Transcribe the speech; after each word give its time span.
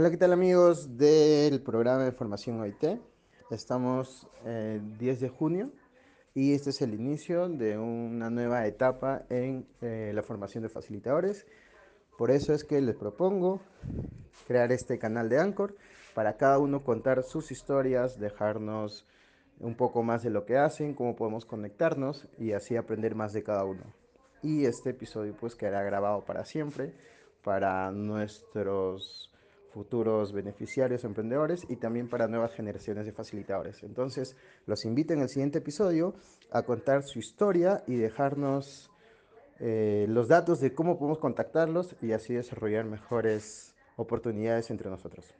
Hola, 0.00 0.12
¿qué 0.12 0.16
tal 0.16 0.32
amigos 0.32 0.96
del 0.96 1.60
programa 1.60 2.04
de 2.04 2.12
formación 2.12 2.60
OIT? 2.60 3.00
Estamos 3.50 4.28
el 4.44 4.96
10 4.96 5.18
de 5.18 5.28
junio 5.28 5.72
y 6.36 6.54
este 6.54 6.70
es 6.70 6.80
el 6.82 6.94
inicio 6.94 7.48
de 7.48 7.76
una 7.76 8.30
nueva 8.30 8.64
etapa 8.68 9.24
en 9.28 9.66
eh, 9.80 10.12
la 10.14 10.22
formación 10.22 10.62
de 10.62 10.68
facilitadores. 10.68 11.48
Por 12.16 12.30
eso 12.30 12.52
es 12.52 12.62
que 12.62 12.80
les 12.80 12.94
propongo 12.94 13.60
crear 14.46 14.70
este 14.70 15.00
canal 15.00 15.28
de 15.28 15.40
Anchor 15.40 15.74
para 16.14 16.36
cada 16.36 16.60
uno 16.60 16.84
contar 16.84 17.24
sus 17.24 17.50
historias, 17.50 18.20
dejarnos 18.20 19.04
un 19.58 19.74
poco 19.74 20.04
más 20.04 20.22
de 20.22 20.30
lo 20.30 20.46
que 20.46 20.58
hacen, 20.58 20.94
cómo 20.94 21.16
podemos 21.16 21.44
conectarnos 21.44 22.28
y 22.38 22.52
así 22.52 22.76
aprender 22.76 23.16
más 23.16 23.32
de 23.32 23.42
cada 23.42 23.64
uno. 23.64 23.82
Y 24.44 24.64
este 24.64 24.90
episodio 24.90 25.34
pues 25.36 25.56
quedará 25.56 25.82
grabado 25.82 26.24
para 26.24 26.44
siempre 26.44 26.94
para 27.42 27.90
nuestros 27.90 29.32
futuros 29.78 30.32
beneficiarios 30.32 31.04
emprendedores 31.04 31.64
y 31.68 31.76
también 31.76 32.08
para 32.08 32.26
nuevas 32.26 32.52
generaciones 32.52 33.06
de 33.06 33.12
facilitadores. 33.12 33.84
Entonces, 33.84 34.36
los 34.66 34.84
invito 34.84 35.12
en 35.12 35.20
el 35.20 35.28
siguiente 35.28 35.58
episodio 35.58 36.14
a 36.50 36.62
contar 36.62 37.04
su 37.04 37.20
historia 37.20 37.84
y 37.86 37.94
dejarnos 37.94 38.90
eh, 39.60 40.06
los 40.08 40.26
datos 40.26 40.58
de 40.58 40.74
cómo 40.74 40.98
podemos 40.98 41.20
contactarlos 41.20 41.94
y 42.02 42.10
así 42.10 42.34
desarrollar 42.34 42.86
mejores 42.86 43.76
oportunidades 43.94 44.68
entre 44.70 44.90
nosotros. 44.90 45.32